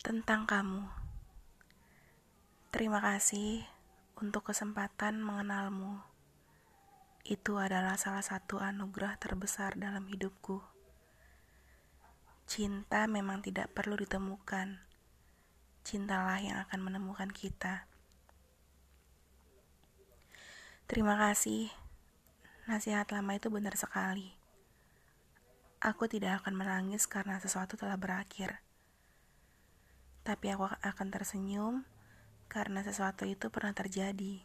Tentang 0.00 0.48
kamu, 0.48 0.88
terima 2.72 3.04
kasih 3.04 3.68
untuk 4.16 4.48
kesempatan 4.48 5.20
mengenalmu. 5.20 6.00
Itu 7.20 7.60
adalah 7.60 8.00
salah 8.00 8.24
satu 8.24 8.64
anugerah 8.64 9.20
terbesar 9.20 9.76
dalam 9.76 10.08
hidupku. 10.08 10.64
Cinta 12.48 13.04
memang 13.12 13.44
tidak 13.44 13.76
perlu 13.76 13.92
ditemukan, 14.00 14.80
cintalah 15.84 16.40
yang 16.40 16.64
akan 16.64 16.80
menemukan 16.80 17.28
kita. 17.28 17.84
Terima 20.88 21.20
kasih, 21.28 21.68
nasihat 22.64 23.04
lama 23.12 23.36
itu 23.36 23.52
benar 23.52 23.76
sekali. 23.76 24.32
Aku 25.84 26.08
tidak 26.08 26.40
akan 26.40 26.56
menangis 26.56 27.04
karena 27.04 27.36
sesuatu 27.36 27.76
telah 27.76 28.00
berakhir 28.00 28.64
tapi 30.20 30.52
aku 30.52 30.68
akan 30.68 31.08
tersenyum 31.08 31.88
karena 32.50 32.84
sesuatu 32.84 33.24
itu 33.24 33.48
pernah 33.48 33.72
terjadi. 33.72 34.42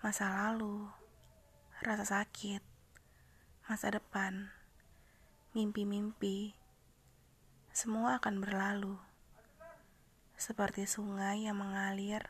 Masa 0.00 0.30
lalu, 0.30 0.86
rasa 1.82 2.22
sakit, 2.22 2.62
masa 3.66 3.90
depan, 3.90 4.48
mimpi-mimpi, 5.52 6.54
semua 7.74 8.22
akan 8.22 8.38
berlalu. 8.38 8.96
Seperti 10.38 10.86
sungai 10.86 11.50
yang 11.50 11.58
mengalir, 11.58 12.22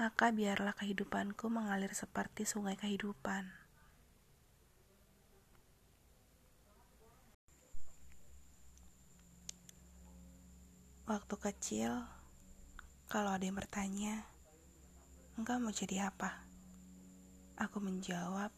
maka 0.00 0.32
biarlah 0.32 0.72
kehidupanku 0.72 1.52
mengalir 1.52 1.92
seperti 1.92 2.48
sungai 2.48 2.80
kehidupan. 2.80 3.67
Waktu 11.08 11.40
kecil, 11.40 12.04
kalau 13.08 13.32
ada 13.32 13.40
yang 13.40 13.56
bertanya, 13.56 14.28
"Engkau 15.40 15.56
mau 15.56 15.72
jadi 15.72 16.12
apa?" 16.12 16.44
Aku 17.56 17.80
menjawab, 17.80 18.52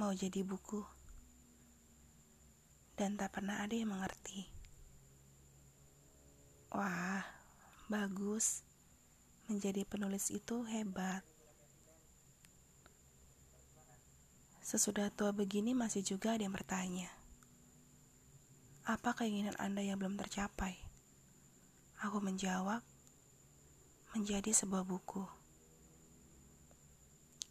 "Mau 0.00 0.16
jadi 0.16 0.40
buku." 0.40 0.80
Dan 2.96 3.20
tak 3.20 3.36
pernah 3.36 3.60
ada 3.60 3.76
yang 3.76 3.92
mengerti. 3.92 4.48
Wah, 6.72 7.20
bagus. 7.92 8.64
Menjadi 9.44 9.84
penulis 9.84 10.32
itu 10.32 10.64
hebat. 10.72 11.20
Sesudah 14.64 15.12
tua 15.12 15.36
begini 15.36 15.76
masih 15.76 16.00
juga 16.00 16.32
ada 16.32 16.48
yang 16.48 16.56
bertanya, 16.56 17.12
"Apa 18.88 19.12
keinginan 19.12 19.52
Anda 19.60 19.84
yang 19.84 20.00
belum 20.00 20.16
tercapai?" 20.16 20.89
Aku 22.00 22.16
menjawab, 22.16 22.80
menjadi 24.16 24.56
sebuah 24.56 24.88
buku. 24.88 25.20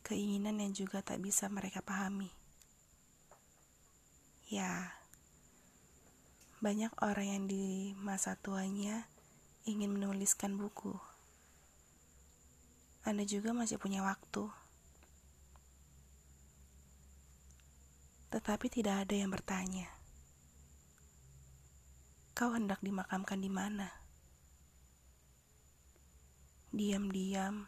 Keinginan 0.01 0.57
yang 0.57 0.73
juga 0.73 1.05
tak 1.05 1.21
bisa 1.21 1.45
mereka 1.53 1.85
pahami. 1.85 2.33
Ya, 4.49 4.97
banyak 6.65 6.89
orang 6.97 7.27
yang 7.29 7.43
di 7.45 7.93
masa 8.01 8.33
tuanya 8.41 9.05
ingin 9.69 9.93
menuliskan 9.93 10.57
buku. 10.57 10.97
Anda 13.05 13.29
juga 13.29 13.53
masih 13.53 13.77
punya 13.77 14.01
waktu. 14.01 14.49
Tetapi 18.33 18.65
tidak 18.65 19.05
ada 19.05 19.13
yang 19.13 19.29
bertanya. 19.29 19.93
Kau 22.33 22.49
hendak 22.57 22.81
dimakamkan 22.81 23.37
di 23.37 23.53
mana? 23.53 23.98
Diam-diam, 26.69 27.65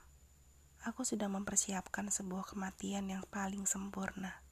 aku 0.86 1.02
sudah 1.02 1.26
mempersiapkan 1.26 2.14
sebuah 2.14 2.54
kematian 2.54 3.10
yang 3.10 3.26
paling 3.34 3.66
sempurna. 3.66 4.46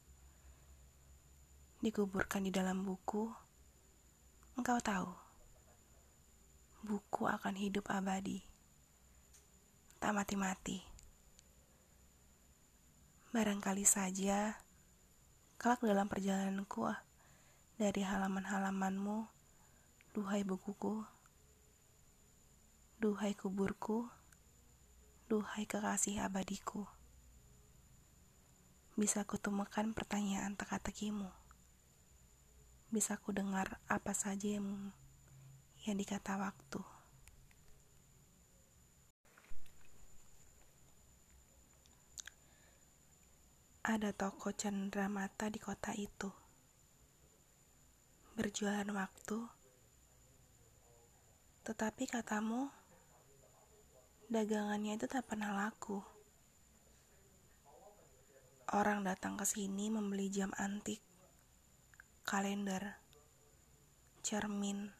Dikuburkan 1.78 2.42
di 2.42 2.50
dalam 2.50 2.82
buku, 2.82 3.30
engkau 4.58 4.82
tahu, 4.82 5.06
buku 6.82 7.30
akan 7.30 7.54
hidup 7.62 7.94
abadi, 7.94 8.42
tak 10.02 10.18
mati-mati. 10.18 10.82
Barangkali 13.30 13.86
saja, 13.86 14.58
kelak 15.62 15.78
dalam 15.78 16.10
perjalananku 16.10 16.90
dari 17.78 18.02
halaman-halamanmu, 18.02 19.30
duhai 20.10 20.42
bukuku, 20.42 21.06
duhai 22.98 23.38
kuburku, 23.38 24.10
Duhai 25.30 25.62
kekasih 25.62 26.26
abadiku, 26.26 26.90
bisa 28.98 29.22
kutemukan 29.22 29.94
pertanyaan 29.94 30.58
teka-tekimu. 30.58 31.30
Bisa 32.90 33.14
ku 33.14 33.30
dengar 33.30 33.78
apa 33.86 34.10
saja 34.10 34.58
yang, 34.58 34.90
yang 35.86 35.94
dikata 36.02 36.34
waktu. 36.34 36.82
Ada 43.86 44.10
toko 44.10 44.50
cendera 44.50 45.06
mata 45.06 45.46
di 45.46 45.62
kota 45.62 45.94
itu. 45.94 46.34
Berjualan 48.34 48.90
waktu, 48.90 49.38
tetapi 51.62 52.10
katamu 52.10 52.79
dagangannya 54.30 54.94
itu 54.94 55.10
tak 55.10 55.26
pernah 55.26 55.50
laku. 55.50 55.98
Orang 58.70 59.02
datang 59.02 59.34
ke 59.34 59.42
sini 59.42 59.90
membeli 59.90 60.30
jam 60.30 60.54
antik, 60.54 61.02
kalender, 62.22 62.94
cermin, 64.22 64.94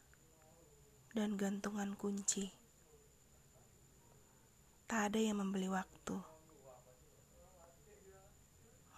dan 1.15 1.39
gantungan 1.39 1.95
kunci. 1.95 2.51
Tak 4.91 5.15
ada 5.15 5.19
yang 5.23 5.39
membeli 5.39 5.71
waktu. 5.71 6.19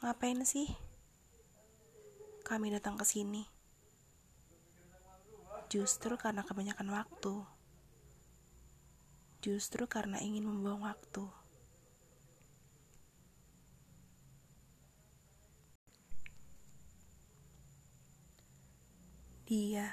Ngapain 0.01 0.41
sih 0.41 0.65
kami 2.41 2.73
datang 2.73 2.97
ke 2.97 3.05
sini? 3.05 3.45
Justru 5.69 6.17
karena 6.17 6.41
kebanyakan 6.41 6.89
waktu 6.89 7.45
justru 9.43 9.83
karena 9.91 10.23
ingin 10.23 10.47
membuang 10.47 10.87
waktu. 10.87 11.27
Dia, 19.43 19.91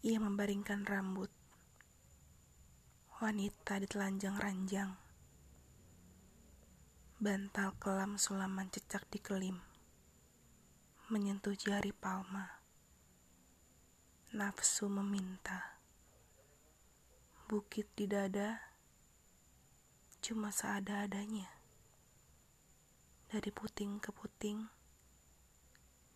ia 0.00 0.16
membaringkan 0.16 0.88
rambut. 0.88 1.28
Wanita 3.20 3.76
di 3.76 3.84
telanjang 3.84 4.40
ranjang. 4.40 4.96
Bantal 7.20 7.76
kelam 7.76 8.16
sulaman 8.16 8.72
cecak 8.72 9.04
di 9.12 9.20
kelim. 9.20 9.60
Menyentuh 11.12 11.52
jari 11.52 11.92
palma. 11.92 12.64
Nafsu 14.32 14.88
meminta 14.88 15.79
bukit 17.50 17.90
di 17.98 18.06
dada 18.06 18.62
cuma 20.22 20.54
seada-adanya. 20.54 21.50
Dari 23.26 23.50
puting 23.50 23.98
ke 23.98 24.14
puting, 24.14 24.70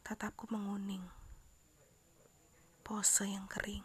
tatapku 0.06 0.46
menguning. 0.54 1.02
Pose 2.86 3.26
yang 3.26 3.50
kering. 3.50 3.82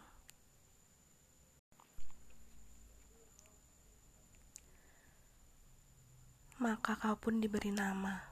Maka 6.62 6.94
kau 7.02 7.18
pun 7.18 7.42
diberi 7.42 7.74
nama. 7.74 8.30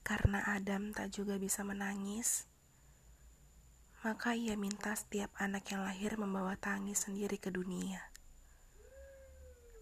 Karena 0.00 0.48
Adam 0.48 0.96
tak 0.96 1.12
juga 1.12 1.36
bisa 1.36 1.60
menangis, 1.60 2.48
maka 4.06 4.38
ia 4.38 4.54
minta 4.54 4.94
setiap 4.94 5.34
anak 5.34 5.66
yang 5.74 5.82
lahir 5.82 6.14
membawa 6.14 6.54
tangis 6.54 7.10
sendiri 7.10 7.42
ke 7.42 7.50
dunia. 7.50 8.06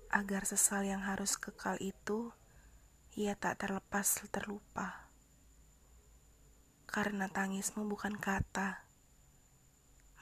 Agar 0.08 0.48
sesal 0.48 0.88
yang 0.88 1.04
harus 1.04 1.36
kekal 1.36 1.76
itu, 1.76 2.32
ia 3.20 3.36
tak 3.36 3.60
terlepas 3.60 4.24
terlupa. 4.32 5.12
Karena 6.88 7.28
tangismu 7.28 7.84
bukan 7.84 8.16
kata, 8.16 8.88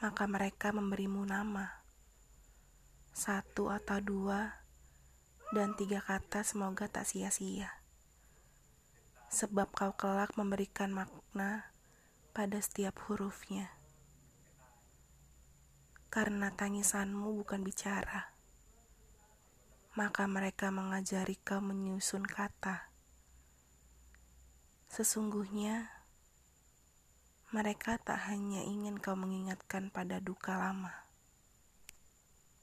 maka 0.03 0.23
mereka 0.27 0.75
memberimu 0.75 1.23
nama. 1.23 1.79
Satu 3.15 3.71
atau 3.71 4.03
dua, 4.03 4.67
dan 5.55 5.79
tiga 5.79 6.03
kata 6.03 6.43
semoga 6.43 6.91
tak 6.91 7.07
sia-sia. 7.07 7.71
Sebab 9.31 9.71
kau 9.71 9.95
kelak 9.95 10.35
memberikan 10.35 10.91
makna 10.91 11.71
pada 12.35 12.59
setiap 12.59 12.99
hurufnya. 13.07 13.71
Karena 16.13 16.53
tangisanmu 16.53 17.41
bukan 17.41 17.65
bicara, 17.65 18.37
maka 19.97 20.29
mereka 20.29 20.69
mengajari 20.69 21.41
kau 21.41 21.57
menyusun 21.57 22.21
kata. 22.21 22.93
Sesungguhnya, 24.93 25.89
mereka 27.49 27.97
tak 27.97 28.29
hanya 28.29 28.61
ingin 28.61 29.01
kau 29.01 29.17
mengingatkan 29.17 29.89
pada 29.89 30.21
duka 30.21 30.53
lama, 30.53 31.02